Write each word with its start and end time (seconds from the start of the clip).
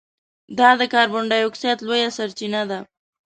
دا 0.57 0.69
د 0.79 0.81
کاربن 0.93 1.23
ډای 1.31 1.43
اکسایډ 1.45 1.77
لویه 1.87 2.09
سرچینه 2.17 2.61
ده. 2.69 2.79